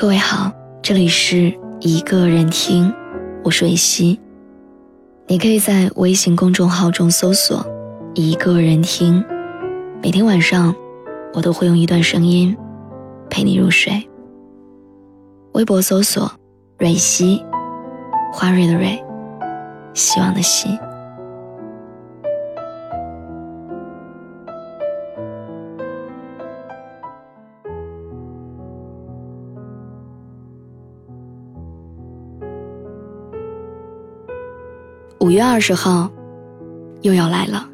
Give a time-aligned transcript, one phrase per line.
[0.00, 2.94] 各位好，这里是一个人听，
[3.42, 4.20] 我是蕊希。
[5.26, 7.66] 你可以在微信公众号中搜索
[8.14, 9.24] “一个人听”，
[10.00, 10.72] 每天晚上
[11.34, 12.56] 我都会用一段声音
[13.28, 14.08] 陪你入睡。
[15.54, 16.30] 微博搜索
[16.78, 17.44] “蕊希”，
[18.32, 19.02] 花蕊的蕊，
[19.94, 20.78] 希望的希。
[35.38, 36.10] 五月二十号，
[37.02, 37.70] 又要来了。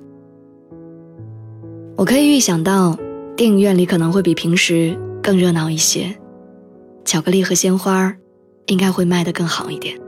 [1.96, 2.94] 我可以预想到，
[3.34, 6.14] 电影院里可能会比平时更热闹一些，
[7.06, 8.14] 巧克力和鲜花
[8.66, 9.98] 应该会卖得更好一点。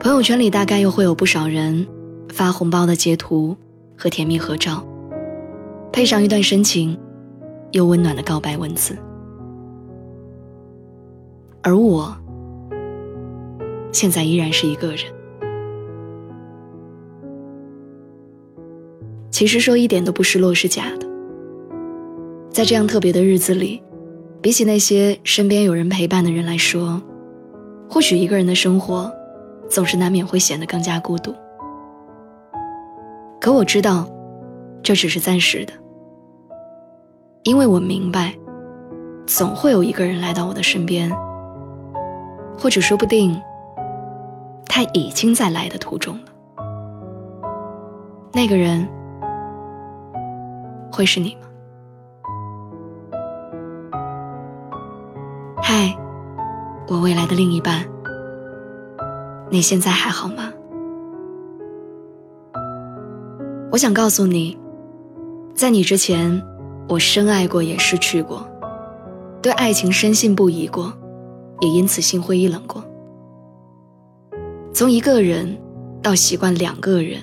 [0.00, 1.86] 朋友圈里大概又会有不少人
[2.30, 3.56] 发红包的截图
[3.96, 4.84] 和甜蜜合照，
[5.92, 6.98] 配上一段深情
[7.70, 8.98] 又温暖的告白文字。
[11.62, 12.12] 而我，
[13.92, 15.04] 现在依然是一个人。
[19.42, 21.06] 其实说一点都不失落是假的。
[22.48, 23.82] 在这样特别的日子里，
[24.40, 27.02] 比起那些身边有人陪伴的人来说，
[27.90, 29.12] 或许一个人的生活，
[29.68, 31.34] 总是难免会显得更加孤独。
[33.40, 34.08] 可我知道，
[34.80, 35.72] 这只是暂时的，
[37.42, 38.32] 因为我明白，
[39.26, 41.10] 总会有一个人来到我的身边，
[42.56, 43.36] 或者说不定，
[44.66, 46.22] 他已经在来的途中了。
[48.32, 48.88] 那个人。
[50.92, 51.48] 会是你吗？
[55.62, 55.96] 嗨，
[56.86, 57.84] 我未来的另一半，
[59.48, 60.52] 你现在还好吗？
[63.70, 64.58] 我想告诉你，
[65.54, 66.42] 在你之前，
[66.88, 68.46] 我深爱过，也失去过，
[69.40, 70.92] 对爱情深信不疑过，
[71.60, 72.84] 也因此心灰意冷过。
[74.74, 75.58] 从一个人
[76.02, 77.18] 到习惯两个人，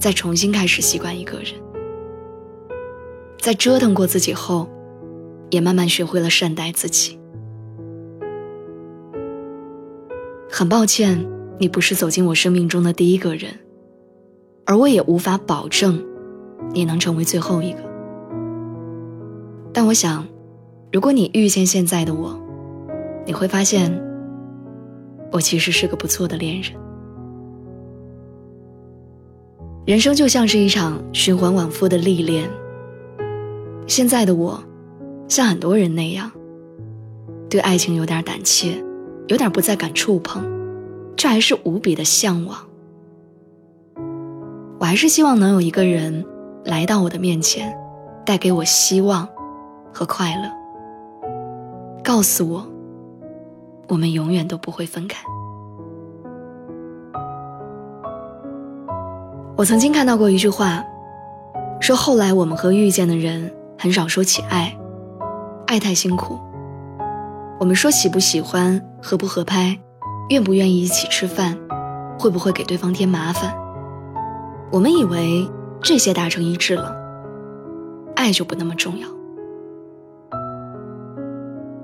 [0.00, 1.52] 再重新开始习惯一个人。
[3.46, 4.68] 在折腾过自己后，
[5.50, 7.16] 也慢慢学会了善待自己。
[10.50, 11.24] 很抱歉，
[11.60, 13.52] 你不是走进我生命中的第一个人，
[14.64, 16.04] 而我也无法保证
[16.72, 17.78] 你能成为最后一个。
[19.72, 20.26] 但我想，
[20.90, 22.36] 如果你遇见现在的我，
[23.24, 23.96] 你会发现，
[25.30, 26.72] 我其实是个不错的恋人。
[29.86, 32.50] 人生就像是一场循环往复的历练。
[33.86, 34.60] 现在的我，
[35.28, 36.30] 像很多人那样，
[37.48, 38.82] 对爱情有点胆怯，
[39.28, 40.44] 有点不再敢触碰，
[41.16, 42.58] 却还是无比的向往。
[44.78, 46.24] 我还是希望能有一个人
[46.64, 47.72] 来到我的面前，
[48.24, 49.26] 带给我希望
[49.94, 50.50] 和快乐，
[52.02, 52.66] 告诉我，
[53.88, 55.24] 我们永远都不会分开。
[59.56, 60.84] 我曾经看到过一句话，
[61.80, 63.50] 说后来我们和遇见的人。
[63.78, 64.76] 很少说起爱，
[65.66, 66.38] 爱太辛苦。
[67.60, 69.78] 我们说喜不喜欢、合不合拍、
[70.30, 71.56] 愿不愿意一起吃饭，
[72.18, 73.54] 会不会给对方添麻烦？
[74.72, 75.48] 我们以为
[75.82, 76.94] 这些达成一致了，
[78.14, 79.08] 爱就不那么重要。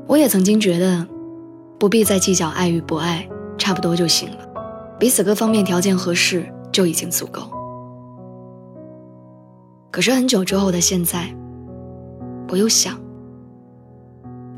[0.07, 1.07] 我也曾经觉得，
[1.79, 3.29] 不必再计较爱与不爱，
[3.59, 4.49] 差不多就行了，
[4.99, 7.43] 彼此各方面条件合适就已经足够。
[9.91, 11.35] 可是很久之后的现在。
[12.53, 13.01] 我又想，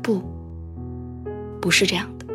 [0.03, 0.21] 不，
[1.61, 2.25] 不是这样的。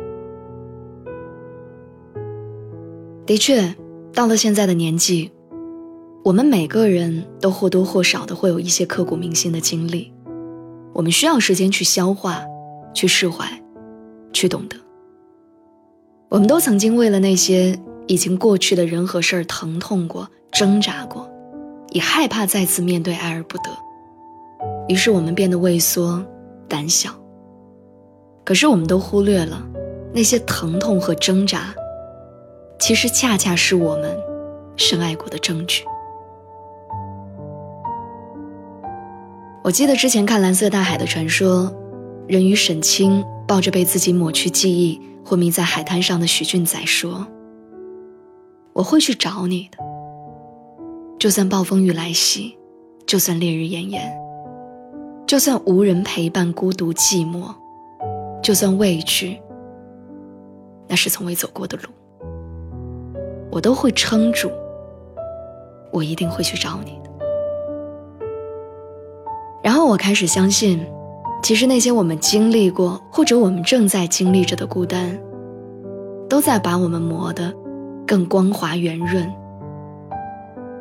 [3.27, 3.75] 的确，
[4.11, 5.31] 到了现在的年纪，
[6.23, 10.11] 我们每个人都或多或少的会有一些刻骨铭心的经历，
[10.93, 12.41] 我们需要时间去消化、
[12.91, 13.45] 去释怀、
[14.33, 14.75] 去懂得。
[16.29, 21.29] 我们都曾经为了那些已经过去的人和事儿疼痛过、挣扎过，
[21.91, 23.90] 也害怕再次面对爱而不得。
[24.87, 26.23] 于是我们变得畏缩、
[26.67, 27.11] 胆小。
[28.43, 29.63] 可是我们都忽略了，
[30.13, 31.73] 那些疼痛和挣扎，
[32.79, 34.17] 其实恰恰是我们
[34.75, 35.83] 深爱过的证据。
[39.63, 41.65] 我记得之前看《蓝色大海的传说》，
[42.27, 47.27] 人鱼沈清抱着被自己抹去记忆、昏迷在海滩上的许俊仔说
[48.73, 49.77] ：“我会去找你的，
[51.19, 52.57] 就算暴风雨来袭，
[53.05, 54.11] 就算烈日炎炎。”
[55.31, 57.55] 就算无人陪伴，孤独寂寞；
[58.43, 59.39] 就算畏惧，
[60.89, 61.83] 那是从未走过的路，
[63.49, 64.51] 我都会撑住。
[65.89, 67.09] 我一定会去找你的。
[69.63, 70.85] 然后我开始相信，
[71.41, 75.17] 其实那些我们经历过或者我们正在经历着的孤单，
[76.27, 77.53] 都在把我们磨得
[78.05, 79.33] 更光滑圆润，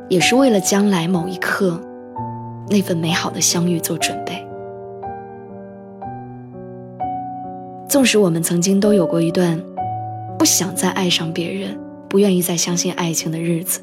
[0.09, 1.81] 也是为了将来某一刻
[2.71, 4.47] 那份美好的相遇做准备。
[7.89, 9.61] 纵使我们曾经都有过一段
[10.39, 11.77] 不想再爱上别人、
[12.09, 13.81] 不愿意再相信爱情的日子，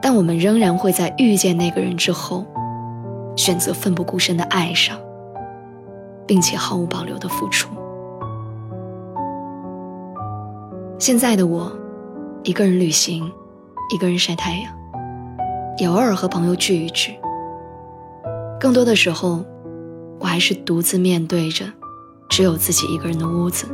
[0.00, 2.46] 但我们仍然会在遇见那个人之后，
[3.36, 4.98] 选择奋不顾身的爱上。
[6.28, 7.70] 并且毫无保留的付出。
[10.98, 11.72] 现在的我，
[12.42, 13.32] 一个人旅行，
[13.94, 14.70] 一个人晒太阳，
[15.78, 17.18] 也偶尔和朋友聚一聚。
[18.60, 19.44] 更多的时候，
[20.18, 21.64] 我还是独自面对着
[22.28, 23.66] 只有自己一个人的屋子，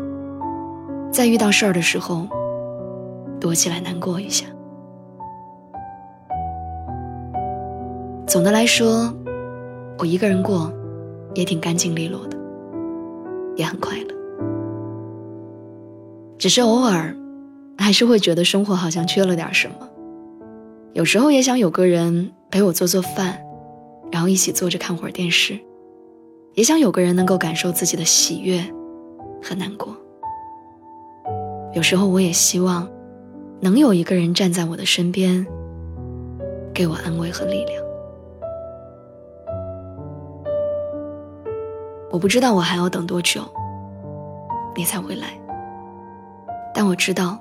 [1.10, 2.28] 在遇到事儿的时候，
[3.40, 4.46] 躲起来难过一下。
[8.26, 9.12] 总的来说，
[9.98, 10.72] 我一个人过，
[11.34, 12.36] 也挺干净利落的。
[13.56, 14.08] 也很快乐，
[16.36, 17.16] 只是偶尔，
[17.78, 19.76] 还是会觉得生活好像缺了点什么。
[20.92, 23.38] 有时候也想有个人陪我做做饭，
[24.14, 25.58] 然后一起坐着看会儿电视。
[26.52, 28.64] 也想有个人能够感受自己的喜悦
[29.43, 29.93] 和难过。
[31.72, 32.88] 有时候我也希望，
[33.61, 35.44] 能有一个人站在我的身边，
[36.72, 37.82] 给我安慰和力量。
[42.12, 43.43] 我不知道我还要等多久，
[44.76, 45.37] 你才会来。
[46.72, 47.37] 但我知道，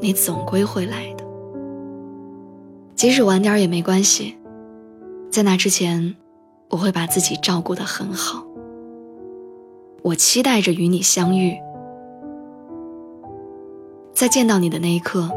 [0.00, 1.24] 你总归会来的。
[2.94, 4.38] 即使晚点也没关系，
[5.30, 6.16] 在那之前，
[6.70, 8.44] 我会把自己照顾得很好。
[10.02, 11.56] 我期待着与你相遇，
[14.12, 15.28] 在见到你的那一刻，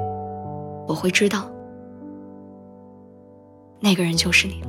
[0.88, 1.50] 我会知道，
[3.80, 4.68] 那个人就是你了。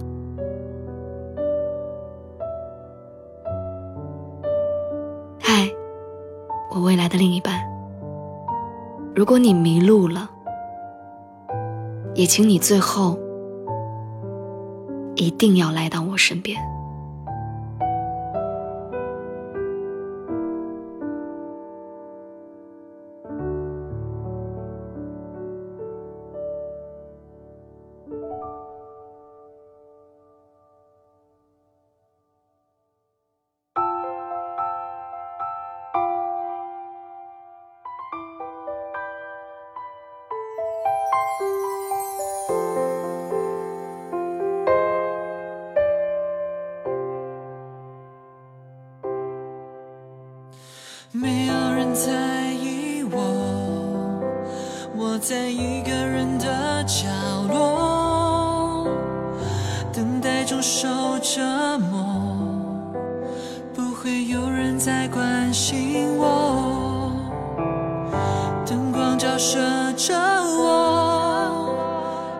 [6.74, 7.62] 我未来的另一半，
[9.14, 10.30] 如果你迷路了，
[12.14, 13.18] 也请你最后
[15.16, 16.81] 一定要来到我身边。
[51.14, 52.10] 没有人在
[52.54, 53.20] 意我，
[54.96, 57.06] 我在一个人的角
[57.52, 58.88] 落，
[59.92, 60.88] 等待中受
[61.18, 61.42] 折
[61.78, 62.90] 磨，
[63.74, 67.12] 不会有人再关心我，
[68.64, 69.58] 灯光照射
[69.92, 71.74] 着我，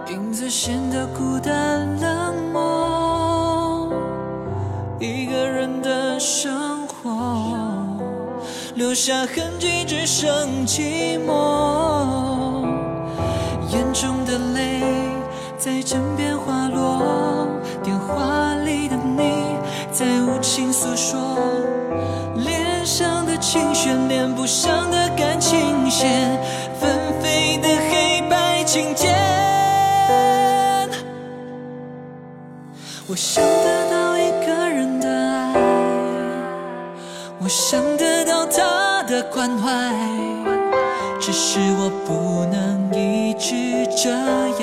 [0.09, 3.93] 影子显得孤单冷漠，
[4.99, 6.72] 一个人的生。
[8.83, 12.67] 留下痕迹，只剩寂寞。
[13.71, 14.83] 眼中的泪
[15.57, 17.47] 在枕边滑落，
[17.85, 19.45] 电话里的你
[19.93, 21.17] 在无情诉说，
[22.39, 26.37] 脸上的情绪，连不上的感情线，
[26.81, 26.91] 纷
[27.23, 29.15] 飞的黑白琴键。
[33.07, 33.45] 我想
[39.43, 39.93] 关怀，
[41.19, 44.09] 只是我不能一直这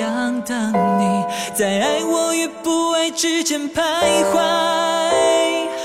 [0.00, 1.22] 样等你，
[1.52, 3.82] 在爱我与不爱之间徘
[4.32, 4.40] 徊。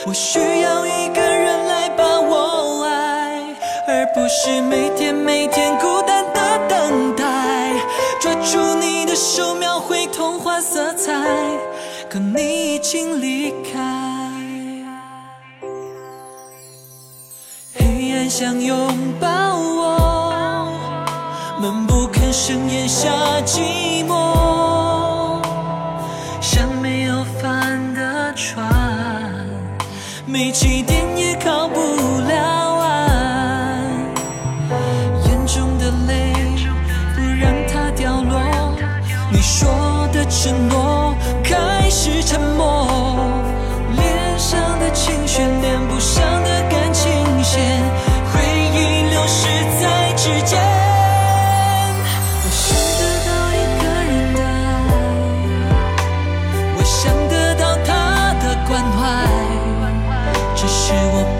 [0.06, 3.44] 我需要一个人来把我爱，
[3.86, 7.74] 而不是每天每天孤单的等待。
[8.22, 11.12] 抓住你的手，描绘童话色彩，
[12.10, 14.05] 可你已经离开。
[18.30, 18.78] 想拥
[19.20, 20.68] 抱我，
[21.62, 23.10] 闷不吭声咽下
[23.46, 25.40] 寂寞，
[26.42, 28.66] 像没有帆的船，
[30.26, 31.80] 没起点也靠不
[32.28, 33.80] 了岸。
[35.28, 36.34] 眼中的泪
[37.16, 38.42] 不让它掉落，
[39.32, 39.70] 你说
[40.12, 42.88] 的承诺开始沉默，
[60.86, 61.35] 是我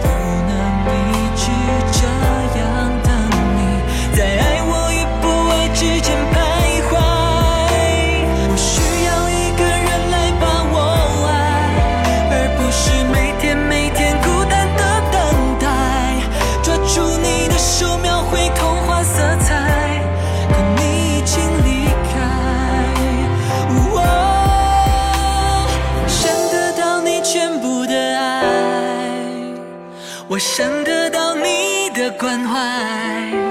[30.56, 33.45] 想得到你的关怀。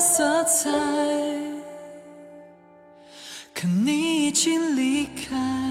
[0.00, 0.70] 色彩
[3.52, 5.67] 可你已经离开。